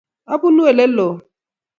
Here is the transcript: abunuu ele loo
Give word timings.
abunuu 0.33 0.67
ele 0.71 0.85
loo 0.95 1.15